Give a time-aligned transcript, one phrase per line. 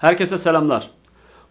[0.00, 0.90] Herkese selamlar.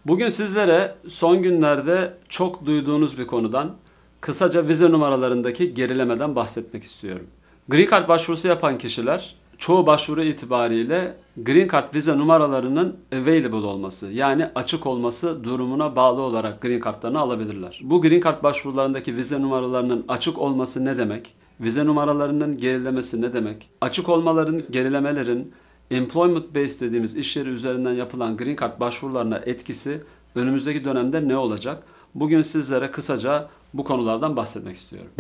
[0.05, 3.75] Bugün sizlere son günlerde çok duyduğunuz bir konudan
[4.21, 7.27] kısaca vize numaralarındaki gerilemeden bahsetmek istiyorum.
[7.67, 14.49] Green Card başvurusu yapan kişiler çoğu başvuru itibariyle Green Card vize numaralarının available olması yani
[14.55, 17.79] açık olması durumuna bağlı olarak Green Card'larını alabilirler.
[17.83, 21.35] Bu Green Card başvurularındaki vize numaralarının açık olması ne demek?
[21.59, 23.69] Vize numaralarının gerilemesi ne demek?
[23.81, 25.53] Açık olmaların, gerilemelerin
[25.91, 30.01] employment based dediğimiz iş yeri üzerinden yapılan Green Card başvurularına etkisi
[30.35, 31.83] önümüzdeki dönemde ne olacak?
[32.15, 35.11] Bugün sizlere kısaca bu konulardan bahsetmek istiyorum.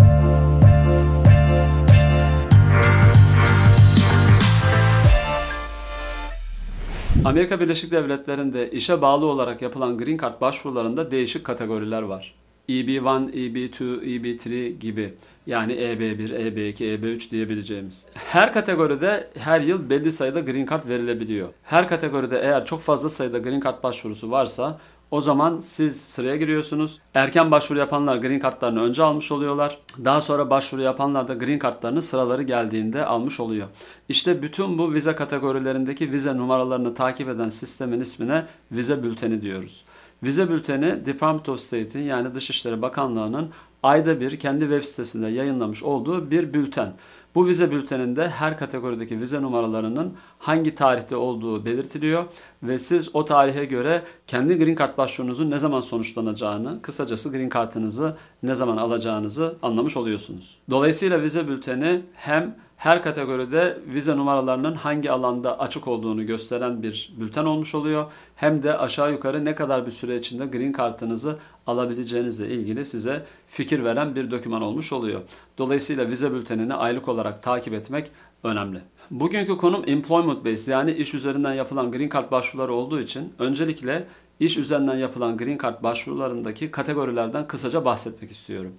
[7.25, 12.35] Amerika Birleşik Devletleri'nde işe bağlı olarak yapılan Green Card başvurularında değişik kategoriler var.
[12.69, 15.13] EB1, EB2, EB3 gibi
[15.49, 18.05] yani EB1, EB2, EB3 diyebileceğimiz.
[18.13, 21.49] Her kategoride her yıl belli sayıda Green Card verilebiliyor.
[21.63, 24.79] Her kategoride eğer çok fazla sayıda Green Card başvurusu varsa
[25.11, 26.99] o zaman siz sıraya giriyorsunuz.
[27.13, 29.77] Erken başvuru yapanlar Green Card'larını önce almış oluyorlar.
[30.05, 33.67] Daha sonra başvuru yapanlar da Green Card'larını sıraları geldiğinde almış oluyor.
[34.09, 39.85] İşte bütün bu vize kategorilerindeki vize numaralarını takip eden sistemin ismine vize bülteni diyoruz.
[40.23, 43.49] Vize bülteni Department of State'in yani Dışişleri Bakanlığı'nın
[43.83, 46.93] ayda bir kendi web sitesinde yayınlamış olduğu bir bülten.
[47.35, 52.25] Bu vize bülteninde her kategorideki vize numaralarının hangi tarihte olduğu belirtiliyor
[52.63, 58.17] ve siz o tarihe göre kendi Green Card başvurunuzun ne zaman sonuçlanacağını, kısacası Green Card'ınızı
[58.43, 60.57] ne zaman alacağınızı anlamış oluyorsunuz.
[60.69, 67.45] Dolayısıyla vize bülteni hem her kategoride vize numaralarının hangi alanda açık olduğunu gösteren bir bülten
[67.45, 68.11] olmuş oluyor.
[68.35, 71.37] Hem de aşağı yukarı ne kadar bir süre içinde green kartınızı
[71.67, 75.21] alabileceğinizle ilgili size fikir veren bir doküman olmuş oluyor.
[75.57, 78.11] Dolayısıyla vize bültenini aylık olarak takip etmek
[78.43, 78.81] önemli.
[79.11, 84.07] Bugünkü konum employment based yani iş üzerinden yapılan green card başvuruları olduğu için öncelikle
[84.39, 88.73] iş üzerinden yapılan green card başvurularındaki kategorilerden kısaca bahsetmek istiyorum.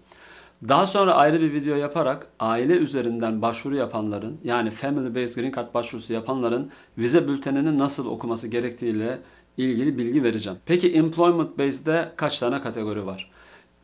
[0.68, 5.74] Daha sonra ayrı bir video yaparak aile üzerinden başvuru yapanların yani Family Based Green Card
[5.74, 9.18] başvurusu yapanların vize bültenini nasıl okuması gerektiğiyle
[9.56, 10.58] ilgili bilgi vereceğim.
[10.66, 13.30] Peki Employment Based'de kaç tane kategori var?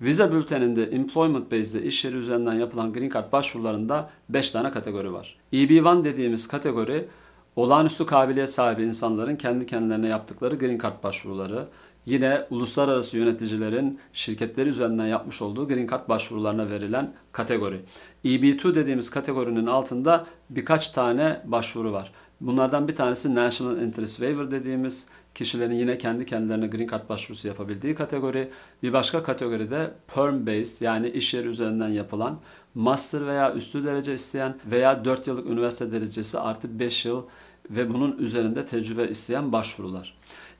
[0.00, 5.38] Vize bülteninde Employment Based'de iş yeri üzerinden yapılan Green Card başvurularında 5 tane kategori var.
[5.52, 7.08] EB1 dediğimiz kategori
[7.56, 11.68] olağanüstü kabiliyet sahibi insanların kendi kendilerine yaptıkları Green Card başvuruları.
[12.06, 17.80] Yine uluslararası yöneticilerin şirketleri üzerinden yapmış olduğu Green Card başvurularına verilen kategori.
[18.24, 22.12] EB2 dediğimiz kategorinin altında birkaç tane başvuru var.
[22.40, 27.94] Bunlardan bir tanesi National Interest Waiver dediğimiz kişilerin yine kendi kendilerine Green Card başvurusu yapabildiği
[27.94, 28.50] kategori.
[28.82, 32.38] Bir başka kategoride Perm Based yani iş yeri üzerinden yapılan
[32.74, 37.22] master veya üstü derece isteyen veya 4 yıllık üniversite derecesi artı 5 yıl
[37.70, 40.16] ve bunun üzerinde tecrübe isteyen başvurular.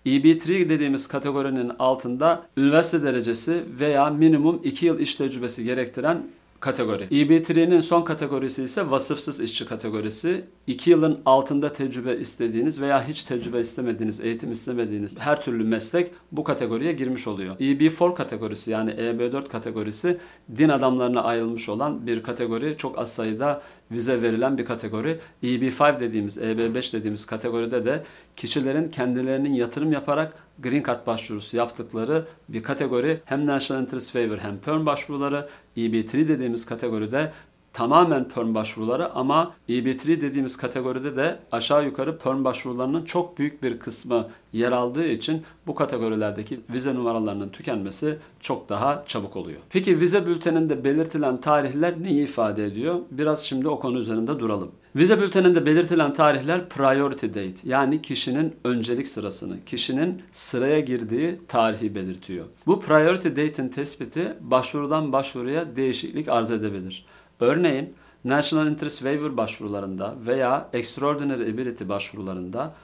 [0.07, 6.23] EB3 dediğimiz kategorinin altında üniversite derecesi veya minimum 2 yıl iş tecrübesi gerektiren
[6.67, 7.05] kategori.
[7.05, 10.45] EB3'nin son kategorisi ise vasıfsız işçi kategorisi.
[10.67, 16.45] 2 yılın altında tecrübe istediğiniz veya hiç tecrübe istemediğiniz, eğitim istemediğiniz her türlü meslek bu
[16.45, 17.57] kategoriye girmiş oluyor.
[17.57, 20.19] EB4 kategorisi yani EB4 kategorisi
[20.57, 22.75] din adamlarına ayrılmış olan bir kategori.
[22.79, 25.21] Çok az sayıda vize verilen bir kategori.
[25.43, 28.03] EB5 dediğimiz, EB5 dediğimiz kategoride de
[28.37, 33.21] kişilerin kendilerinin yatırım yaparak Green Card başvurusu yaptıkları bir kategori.
[33.25, 35.49] Hem National Interest Waiver hem PERM başvuruları.
[35.77, 37.33] EB3 dediğimiz kategoride
[37.77, 43.79] tamamen perm başvuruları ama EB3 dediğimiz kategoride de aşağı yukarı perm başvurularının çok büyük bir
[43.79, 49.61] kısmı yer aldığı için bu kategorilerdeki vize numaralarının tükenmesi çok daha çabuk oluyor.
[49.71, 53.01] Peki vize bülteninde belirtilen tarihler neyi ifade ediyor?
[53.11, 54.71] Biraz şimdi o konu üzerinde duralım.
[54.97, 62.45] Vize bülteninde belirtilen tarihler priority date yani kişinin öncelik sırasını, kişinin sıraya girdiği tarihi belirtiyor.
[62.67, 67.07] Bu priority date'in tespiti başvurudan başvuruya değişiklik arz edebilir.
[67.41, 72.75] Örneğin National Interest Waiver başvurularında veya Extraordinary Ability başvurularında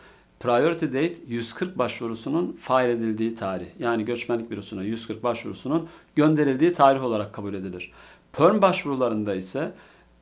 [0.41, 3.67] Priority Date 140 başvurusunun fail edildiği tarih.
[3.79, 7.93] Yani göçmenlik bürosuna 140 başvurusunun gönderildiği tarih olarak kabul edilir.
[8.33, 9.73] PERM başvurularında ise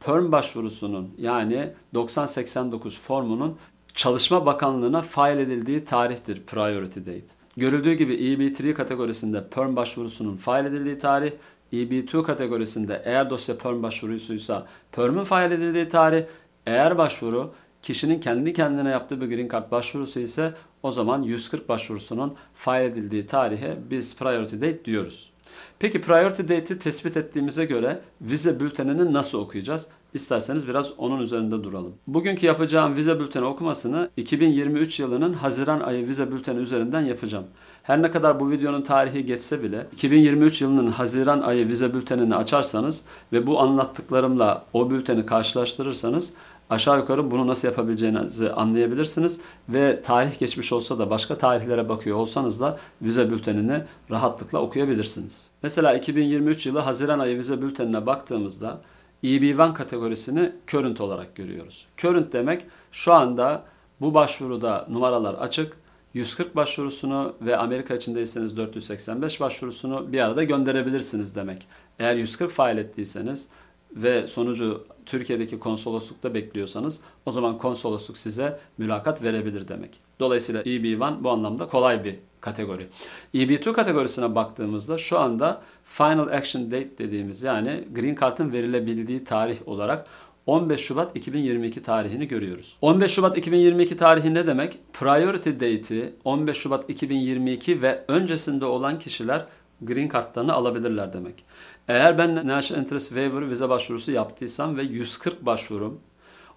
[0.00, 3.56] PERM başvurusunun yani 9089 formunun
[3.94, 7.26] Çalışma Bakanlığı'na fail edildiği tarihtir Priority Date.
[7.56, 11.32] Görüldüğü gibi EB3 kategorisinde PERM başvurusunun fail edildiği tarih,
[11.72, 16.24] EB2 kategorisinde eğer dosya perm başvurusuysa perm'ün fail edildiği tarih,
[16.66, 17.52] eğer başvuru
[17.82, 23.26] kişinin kendi kendine yaptığı bir green card başvurusu ise o zaman 140 başvurusunun fail edildiği
[23.26, 25.30] tarihe biz priority date diyoruz.
[25.78, 29.88] Peki priority date'i tespit ettiğimize göre vize bültenini nasıl okuyacağız?
[30.14, 31.94] İsterseniz biraz onun üzerinde duralım.
[32.06, 37.44] Bugünkü yapacağım vize bülteni okumasını 2023 yılının Haziran ayı vize bülteni üzerinden yapacağım.
[37.90, 43.02] Her ne kadar bu videonun tarihi geçse bile 2023 yılının Haziran ayı vize bültenini açarsanız
[43.32, 46.32] ve bu anlattıklarımla o bülteni karşılaştırırsanız
[46.70, 52.60] aşağı yukarı bunu nasıl yapabileceğinizi anlayabilirsiniz ve tarih geçmiş olsa da başka tarihlere bakıyor olsanız
[52.60, 55.46] da vize bültenini rahatlıkla okuyabilirsiniz.
[55.62, 58.80] Mesela 2023 yılı Haziran ayı vize bültenine baktığımızda
[59.24, 61.86] EB1 kategorisini current olarak görüyoruz.
[61.96, 63.62] Current demek şu anda
[64.00, 65.80] bu başvuruda numaralar açık.
[66.14, 71.66] 140 başvurusunu ve Amerika içindeyseniz 485 başvurusunu bir arada gönderebilirsiniz demek.
[71.98, 73.48] Eğer 140 fail ettiyseniz
[73.92, 80.00] ve sonucu Türkiye'deki konsoloslukta bekliyorsanız o zaman konsolosluk size mülakat verebilir demek.
[80.20, 82.88] Dolayısıyla EB1 bu anlamda kolay bir kategori.
[83.34, 90.06] EB2 kategorisine baktığımızda şu anda Final Action Date dediğimiz yani Green Card'ın verilebildiği tarih olarak
[90.46, 92.76] 15 Şubat 2022 tarihini görüyoruz.
[92.80, 94.78] 15 Şubat 2022 tarihi ne demek?
[94.92, 99.46] Priority date'i 15 Şubat 2022 ve öncesinde olan kişiler
[99.82, 101.44] Green Card'larını alabilirler demek.
[101.88, 106.00] Eğer ben National Interest Waiver vize başvurusu yaptıysam ve 140 başvurum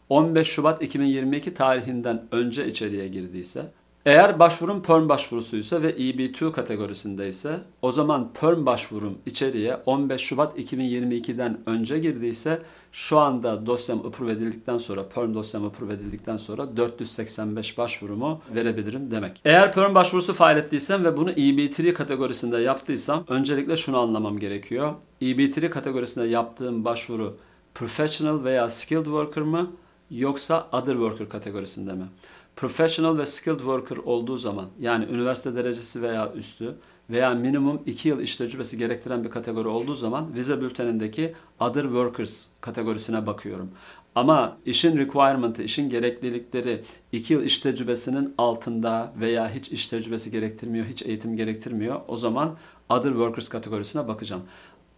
[0.09, 3.71] 15 Şubat 2022 tarihinden önce içeriye girdiyse
[4.05, 11.59] eğer başvurum perm başvurusuysa ve EB2 kategorisindeyse o zaman perm başvurum içeriye 15 Şubat 2022'den
[11.65, 12.61] önce girdiyse
[12.91, 19.41] şu anda dosyam approve edildikten sonra perm dosyam approve edildikten sonra 485 başvurumu verebilirim demek.
[19.45, 24.93] Eğer perm başvurusu fail ettiysem ve bunu EB3 kategorisinde yaptıysam öncelikle şunu anlamam gerekiyor.
[25.21, 27.37] EB3 kategorisinde yaptığım başvuru
[27.73, 29.71] professional veya skilled worker mı
[30.11, 32.05] yoksa other worker kategorisinde mi?
[32.55, 36.75] Professional ve skilled worker olduğu zaman yani üniversite derecesi veya üstü
[37.09, 42.47] veya minimum 2 yıl iş tecrübesi gerektiren bir kategori olduğu zaman vize bültenindeki other workers
[42.61, 43.69] kategorisine bakıyorum.
[44.15, 50.85] Ama işin requirement'ı, işin gereklilikleri 2 yıl iş tecrübesinin altında veya hiç iş tecrübesi gerektirmiyor,
[50.85, 52.01] hiç eğitim gerektirmiyor.
[52.07, 52.57] O zaman
[52.89, 54.41] other workers kategorisine bakacağım.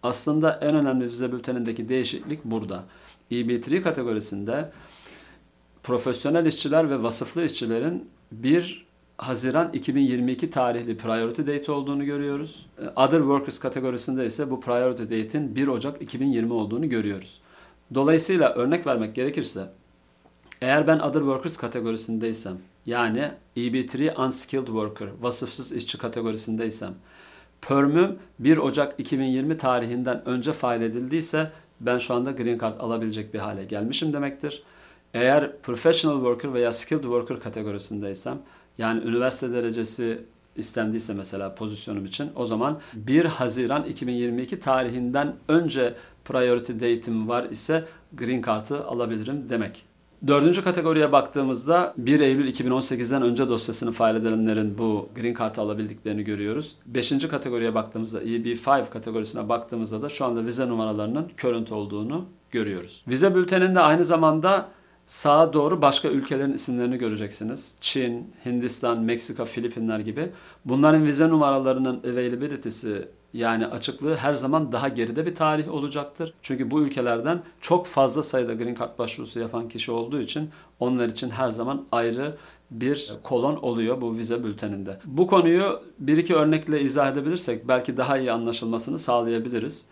[0.02, 2.84] Aslında en önemli vize bültenindeki değişiklik burada.
[3.30, 4.72] EB3 kategorisinde
[5.86, 8.86] profesyonel işçiler ve vasıflı işçilerin 1
[9.18, 12.66] Haziran 2022 tarihli priority date olduğunu görüyoruz.
[12.96, 17.40] Other workers kategorisinde ise bu priority date'in 1 Ocak 2020 olduğunu görüyoruz.
[17.94, 19.68] Dolayısıyla örnek vermek gerekirse
[20.60, 22.56] eğer ben other workers kategorisindeysem
[22.86, 26.94] yani EB3 unskilled worker vasıfsız işçi kategorisindeysem
[27.68, 31.50] perm'üm 1 Ocak 2020 tarihinden önce fail edildiyse
[31.80, 34.62] ben şu anda green card alabilecek bir hale gelmişim demektir.
[35.14, 38.38] Eğer professional worker veya skilled worker kategorisindeysem
[38.78, 40.18] yani üniversite derecesi
[40.56, 45.94] istendiyse mesela pozisyonum için o zaman 1 Haziran 2022 tarihinden önce
[46.24, 49.84] priority date'im var ise green card'ı alabilirim demek.
[50.26, 56.76] Dördüncü kategoriye baktığımızda 1 Eylül 2018'den önce dosyasını fail edenlerin bu green card'ı alabildiklerini görüyoruz.
[56.86, 63.04] Beşinci kategoriye baktığımızda EB5 kategorisine baktığımızda da şu anda vize numaralarının current olduğunu görüyoruz.
[63.08, 64.68] Vize bülteninde aynı zamanda
[65.06, 67.74] sağa doğru başka ülkelerin isimlerini göreceksiniz.
[67.80, 70.30] Çin, Hindistan, Meksika, Filipinler gibi.
[70.64, 76.34] Bunların vize numaralarının availability'si yani açıklığı her zaman daha geride bir tarih olacaktır.
[76.42, 80.50] Çünkü bu ülkelerden çok fazla sayıda Green Card başvurusu yapan kişi olduğu için
[80.80, 82.36] onlar için her zaman ayrı
[82.70, 84.98] bir kolon oluyor bu vize bülteninde.
[85.04, 89.86] Bu konuyu bir iki örnekle izah edebilirsek belki daha iyi anlaşılmasını sağlayabiliriz.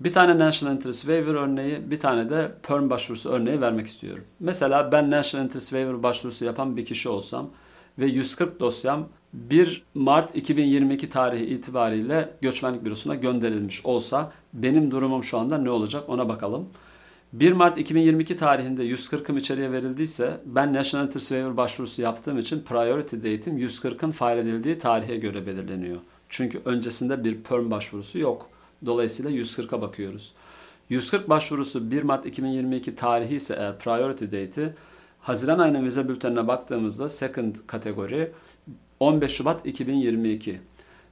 [0.00, 4.24] Bir tane National Interest Waiver örneği, bir tane de Perm başvurusu örneği vermek istiyorum.
[4.40, 7.50] Mesela ben National Interest Waiver başvurusu yapan bir kişi olsam
[7.98, 15.38] ve 140 dosyam 1 Mart 2022 tarihi itibariyle göçmenlik bürosuna gönderilmiş olsa benim durumum şu
[15.38, 16.68] anda ne olacak ona bakalım.
[17.32, 23.16] 1 Mart 2022 tarihinde 140'ım içeriye verildiyse ben National Interest Waiver başvurusu yaptığım için priority
[23.16, 25.98] date'im 140'ın fail edildiği tarihe göre belirleniyor.
[26.28, 28.49] Çünkü öncesinde bir perm başvurusu yok.
[28.86, 30.32] Dolayısıyla 140'a bakıyoruz.
[30.88, 34.72] 140 başvurusu 1 Mart 2022 tarihi ise eğer priority date'i
[35.20, 38.32] Haziran ayının vize bültenine baktığımızda second kategori
[39.00, 40.60] 15 Şubat 2022.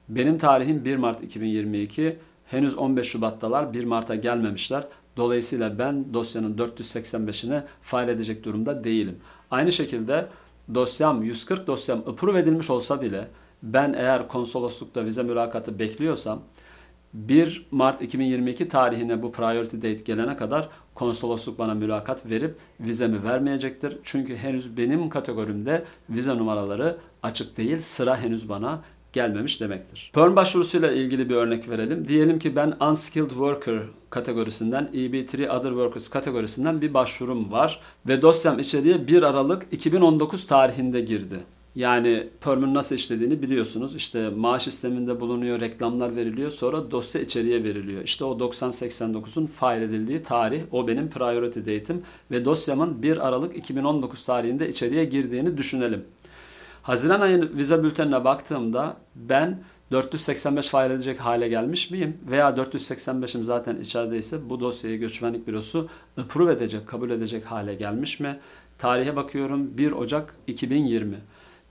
[0.09, 2.17] Benim tarihim 1 Mart 2022.
[2.45, 3.73] Henüz 15 Şubat'talar.
[3.73, 4.87] 1 Mart'a gelmemişler.
[5.17, 9.17] Dolayısıyla ben dosyanın 485'ini fail edecek durumda değilim.
[9.51, 10.27] Aynı şekilde
[10.73, 13.27] dosyam 140 dosyam approve edilmiş olsa bile
[13.63, 16.41] ben eğer konsoloslukta vize mülakatı bekliyorsam
[17.13, 23.97] 1 Mart 2022 tarihine bu priority date gelene kadar konsolosluk bana mülakat verip vizemi vermeyecektir.
[24.03, 27.79] Çünkü henüz benim kategorimde vize numaraları açık değil.
[27.79, 28.81] Sıra henüz bana
[29.13, 30.11] gelmemiş demektir.
[30.13, 32.07] Perm başvurusuyla ilgili bir örnek verelim.
[32.07, 38.59] Diyelim ki ben unskilled worker kategorisinden EB3 Other Workers kategorisinden bir başvurum var ve dosyam
[38.59, 41.39] içeriye 1 Aralık 2019 tarihinde girdi.
[41.79, 43.95] Yani perm'ün nasıl işlediğini biliyorsunuz.
[43.95, 46.51] İşte maaş sisteminde bulunuyor, reklamlar veriliyor.
[46.51, 48.03] Sonra dosya içeriye veriliyor.
[48.03, 54.25] İşte o 9089'un fail edildiği tarih o benim priority date'im ve dosyamın 1 Aralık 2019
[54.25, 56.05] tarihinde içeriye girdiğini düşünelim.
[56.81, 62.17] Haziran ayın vize bültenine baktığımda ben 485 fail edecek hale gelmiş miyim?
[62.31, 68.39] Veya 485'im zaten içerideyse bu dosyayı göçmenlik bürosu approve edecek, kabul edecek hale gelmiş mi?
[68.77, 71.15] Tarihe bakıyorum 1 Ocak 2020.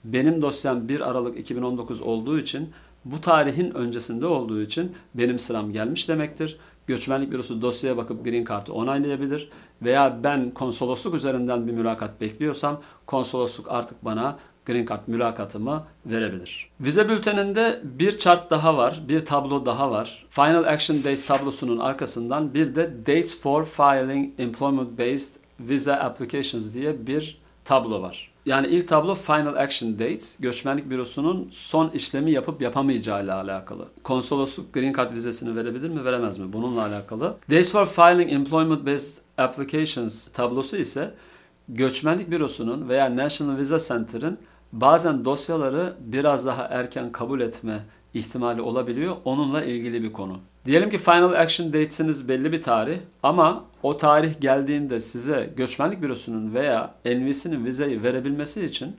[0.04, 2.70] Benim dosyam 1 Aralık 2019 olduğu için
[3.04, 6.58] bu tarihin öncesinde olduğu için benim sıram gelmiş demektir.
[6.86, 9.50] Göçmenlik bürosu dosyaya bakıp green card'ı onaylayabilir
[9.82, 14.38] veya ben konsolosluk üzerinden bir mülakat bekliyorsam konsolosluk artık bana
[14.68, 16.70] Green Card mülakatımı verebilir.
[16.80, 20.26] Vize bülteninde bir chart daha var, bir tablo daha var.
[20.30, 27.06] Final Action Dates tablosunun arkasından bir de Dates for Filing Employment Based Visa Applications diye
[27.06, 28.32] bir tablo var.
[28.48, 33.88] Yani ilk tablo Final Action Dates, göçmenlik bürosunun son işlemi yapıp yapamayacağı ile alakalı.
[34.02, 36.52] Konsolosluk Green Card vizesini verebilir mi, veremez mi?
[36.52, 37.36] Bununla alakalı.
[37.50, 41.14] Dates for Filing Employment Based Applications tablosu ise
[41.68, 44.38] göçmenlik bürosunun veya National Visa Center'ın
[44.72, 49.16] bazen dosyaları biraz daha erken kabul etme ihtimali olabiliyor.
[49.24, 50.38] Onunla ilgili bir konu.
[50.68, 56.54] Diyelim ki final action dates'iniz belli bir tarih ama o tarih geldiğinde size göçmenlik bürosunun
[56.54, 58.96] veya NVC'nin vizeyi verebilmesi için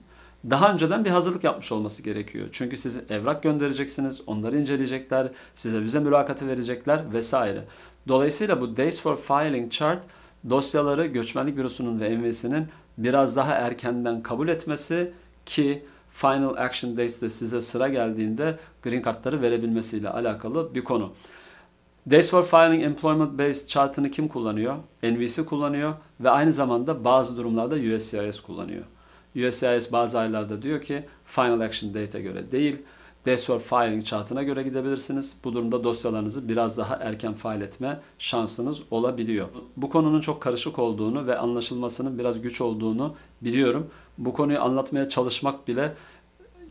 [0.49, 2.47] daha önceden bir hazırlık yapmış olması gerekiyor.
[2.51, 7.63] Çünkü siz evrak göndereceksiniz, onları inceleyecekler, size vize mülakatı verecekler vesaire.
[8.07, 10.03] Dolayısıyla bu Days for Filing Chart
[10.49, 15.11] dosyaları göçmenlik bürosunun ve NVC'nin biraz daha erkenden kabul etmesi
[15.45, 21.13] ki Final Action Days'te size sıra geldiğinde green card'ları verebilmesiyle alakalı bir konu.
[22.11, 24.75] Days for Filing Employment Based chartını kim kullanıyor?
[25.03, 28.83] NVC kullanıyor ve aynı zamanda bazı durumlarda USCIS kullanıyor.
[29.35, 32.77] USCIS bazı aylarda diyor ki Final Action Date'e göre değil,
[33.25, 35.37] Days for Filing chartına göre gidebilirsiniz.
[35.43, 39.47] Bu durumda dosyalarınızı biraz daha erken fail etme şansınız olabiliyor.
[39.77, 43.87] Bu konunun çok karışık olduğunu ve anlaşılmasının biraz güç olduğunu biliyorum.
[44.17, 45.93] Bu konuyu anlatmaya çalışmak bile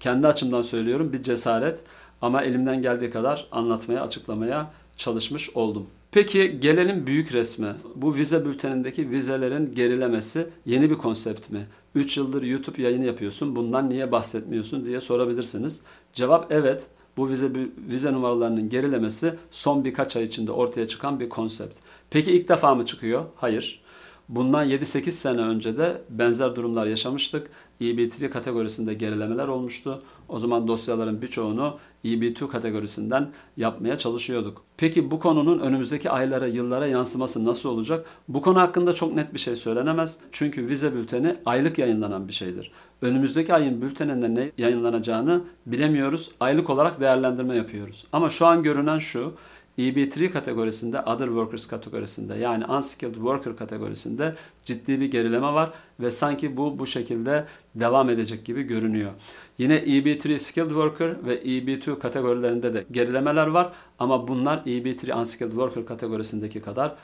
[0.00, 1.82] kendi açımdan söylüyorum bir cesaret
[2.22, 5.86] ama elimden geldiği kadar anlatmaya, açıklamaya çalışmış oldum.
[6.12, 7.74] Peki gelelim büyük resme.
[7.94, 11.66] Bu vize bültenindeki vizelerin gerilemesi yeni bir konsept mi?
[11.94, 13.56] 3 yıldır YouTube yayını yapıyorsun.
[13.56, 15.80] Bundan niye bahsetmiyorsun diye sorabilirsiniz.
[16.12, 16.86] Cevap evet.
[17.16, 17.50] Bu vize
[17.88, 21.78] vize numaralarının gerilemesi son birkaç ay içinde ortaya çıkan bir konsept.
[22.10, 23.24] Peki ilk defa mı çıkıyor?
[23.36, 23.82] Hayır.
[24.28, 27.50] Bundan 7-8 sene önce de benzer durumlar yaşamıştık.
[27.80, 30.02] EB3 kategorisinde gerilemeler olmuştu.
[30.28, 34.62] O zaman dosyaların birçoğunu EB2 kategorisinden yapmaya çalışıyorduk.
[34.76, 38.06] Peki bu konunun önümüzdeki aylara, yıllara yansıması nasıl olacak?
[38.28, 40.18] Bu konu hakkında çok net bir şey söylenemez.
[40.32, 42.72] Çünkü vize bülteni aylık yayınlanan bir şeydir.
[43.02, 46.30] Önümüzdeki ayın bülteninde ne yayınlanacağını bilemiyoruz.
[46.40, 48.04] Aylık olarak değerlendirme yapıyoruz.
[48.12, 49.32] Ama şu an görünen şu.
[49.78, 56.56] EB3 kategorisinde, Other Workers kategorisinde yani Unskilled Worker kategorisinde ciddi bir gerileme var ve sanki
[56.56, 57.44] bu bu şekilde
[57.74, 59.12] devam edecek gibi görünüyor.
[59.58, 65.86] Yine EB3 Skilled Worker ve EB2 kategorilerinde de gerilemeler var ama bunlar EB3 Unskilled Worker
[65.86, 66.94] kategorisindeki kadar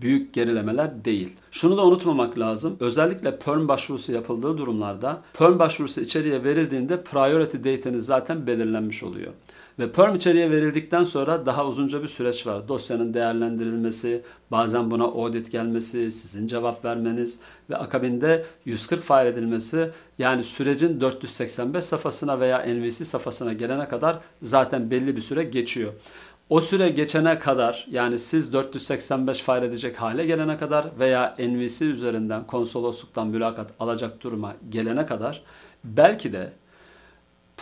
[0.00, 1.32] büyük gerilemeler değil.
[1.50, 2.76] Şunu da unutmamak lazım.
[2.80, 9.32] Özellikle perm başvurusu yapıldığı durumlarda perm başvurusu içeriye verildiğinde priority date'iniz zaten belirlenmiş oluyor.
[9.82, 12.68] Ve perm içeriye verildikten sonra daha uzunca bir süreç var.
[12.68, 17.38] Dosyanın değerlendirilmesi, bazen buna audit gelmesi, sizin cevap vermeniz
[17.70, 24.90] ve akabinde 140 fail edilmesi yani sürecin 485 safhasına veya NVC safhasına gelene kadar zaten
[24.90, 25.92] belli bir süre geçiyor.
[26.50, 32.44] O süre geçene kadar yani siz 485 fail edecek hale gelene kadar veya NVC üzerinden
[32.44, 35.42] konsolosluktan mülakat alacak duruma gelene kadar
[35.84, 36.52] belki de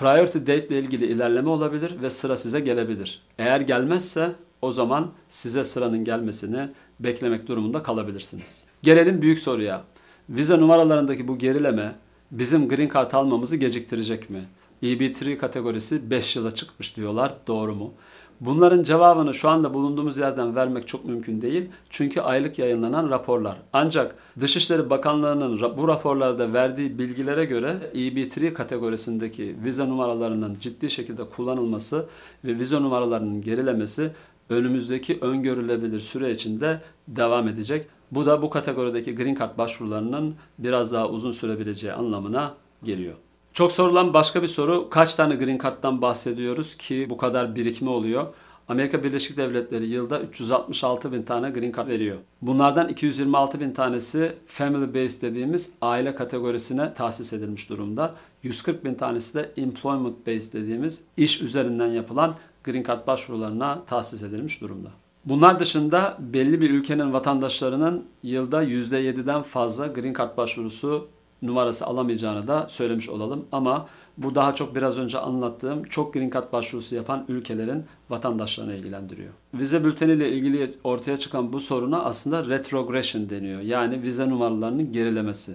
[0.00, 3.22] priority date ile ilgili ilerleme olabilir ve sıra size gelebilir.
[3.38, 6.68] Eğer gelmezse o zaman size sıranın gelmesini
[7.00, 8.64] beklemek durumunda kalabilirsiniz.
[8.82, 9.84] Gelelim büyük soruya.
[10.28, 11.94] Vize numaralarındaki bu gerileme
[12.30, 14.44] bizim green card almamızı geciktirecek mi?
[14.82, 17.34] EB3 kategorisi 5 yıla çıkmış diyorlar.
[17.46, 17.94] Doğru mu?
[18.40, 21.68] Bunların cevabını şu anda bulunduğumuz yerden vermek çok mümkün değil.
[21.90, 23.56] Çünkü aylık yayınlanan raporlar.
[23.72, 32.06] Ancak Dışişleri Bakanlığı'nın bu raporlarda verdiği bilgilere göre EB3 kategorisindeki vize numaralarının ciddi şekilde kullanılması
[32.44, 34.10] ve vize numaralarının gerilemesi
[34.50, 37.86] önümüzdeki öngörülebilir süre içinde devam edecek.
[38.12, 42.54] Bu da bu kategorideki Green Card başvurularının biraz daha uzun sürebileceği anlamına
[42.84, 43.14] geliyor.
[43.52, 48.26] Çok sorulan başka bir soru kaç tane green card'dan bahsediyoruz ki bu kadar birikme oluyor?
[48.68, 52.16] Amerika Birleşik Devletleri yılda 366 bin tane green card veriyor.
[52.42, 58.14] Bunlardan 226 bin tanesi family based dediğimiz aile kategorisine tahsis edilmiş durumda.
[58.42, 64.60] 140 bin tanesi de employment based dediğimiz iş üzerinden yapılan green card başvurularına tahsis edilmiş
[64.60, 64.88] durumda.
[65.24, 71.08] Bunlar dışında belli bir ülkenin vatandaşlarının yılda %7'den fazla green card başvurusu
[71.42, 73.44] numarası alamayacağını da söylemiş olalım.
[73.52, 79.32] Ama bu daha çok biraz önce anlattığım çok green card başvurusu yapan ülkelerin vatandaşlarını ilgilendiriyor.
[79.54, 83.60] Vize bülteniyle ilgili ortaya çıkan bu soruna aslında retrogression deniyor.
[83.60, 85.54] Yani vize numaralarının gerilemesi.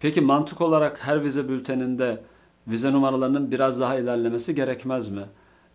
[0.00, 2.20] Peki mantık olarak her vize bülteninde
[2.68, 5.22] vize numaralarının biraz daha ilerlemesi gerekmez mi?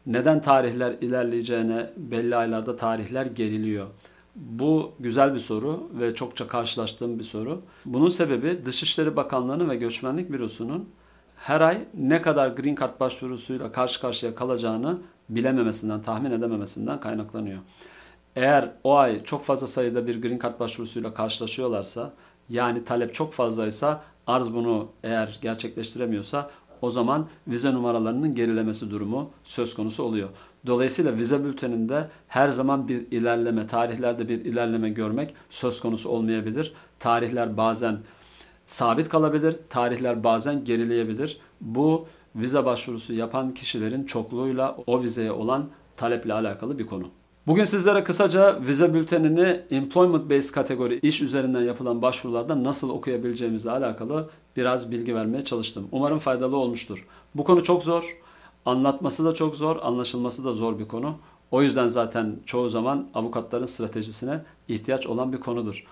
[0.06, 3.88] Neden tarihler ilerleyeceğine belli aylarda tarihler geriliyor?
[4.36, 7.62] Bu güzel bir soru ve çokça karşılaştığım bir soru.
[7.86, 10.90] Bunun sebebi Dışişleri Bakanlığı'nın ve Göçmenlik Bürosu'nun
[11.36, 14.98] her ay ne kadar green card başvurusuyla karşı karşıya kalacağını
[15.30, 17.60] bilememesinden, tahmin edememesinden kaynaklanıyor.
[18.36, 22.14] Eğer o ay çok fazla sayıda bir green card başvurusuyla karşılaşıyorlarsa,
[22.50, 26.52] yani talep çok fazlaysa, arz bunu eğer gerçekleştiremiyorsa
[26.84, 30.30] o zaman vize numaralarının gerilemesi durumu söz konusu oluyor.
[30.68, 36.74] Dolayısıyla vize bülteninde her zaman bir ilerleme, tarihlerde bir ilerleme görmek söz konusu olmayabilir.
[37.00, 37.98] Tarihler bazen
[38.66, 41.38] sabit kalabilir, tarihler bazen gerileyebilir.
[41.62, 47.10] Bu vize başvurusu yapan kişilerin çokluğuyla o vizeye olan taleple alakalı bir konu.
[47.48, 54.30] Bugün sizlere kısaca vize bültenini employment based kategori iş üzerinden yapılan başvurularda nasıl okuyabileceğimizle alakalı
[54.58, 55.88] biraz bilgi vermeye çalıştım.
[55.92, 57.08] Umarım faydalı olmuştur.
[57.36, 58.18] Bu konu çok zor.
[58.66, 61.16] Anlatması da çok zor, anlaşılması da zor bir konu.
[61.52, 65.86] O yüzden zaten çoğu zaman avukatların stratejisine ihtiyaç olan bir konudur.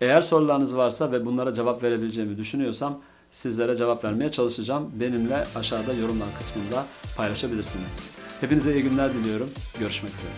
[0.00, 2.98] Eğer sorularınız varsa ve bunlara cevap verebileceğimi düşünüyorsam
[3.30, 4.90] sizlere cevap vermeye çalışacağım.
[4.94, 7.98] Benimle aşağıda yorumlar kısmında paylaşabilirsiniz.
[8.40, 9.50] Hepinize iyi günler diliyorum.
[9.78, 10.32] Görüşmek üzere.